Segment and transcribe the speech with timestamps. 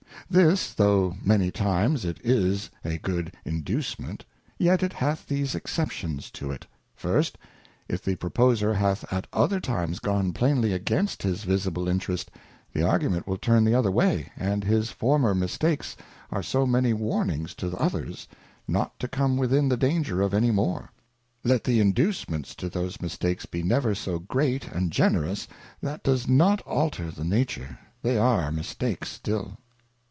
[0.29, 4.23] This, though many times it is a good Inducement,
[4.57, 6.65] yet it hath these Exceptions to it.
[6.95, 7.37] First,
[7.89, 12.31] if the Proposer hath at other times gone plainly against his visible Interest,
[12.71, 15.97] the Argument will turn the other way, and his former Mistakes
[16.31, 18.25] are so many Warnings to others,
[18.69, 20.93] not to come within the danger of any more:
[21.43, 25.45] let the Inducements to those Mistakes be never so great and generous,
[25.81, 29.57] that does not alter the Nature, they are Mistakes still.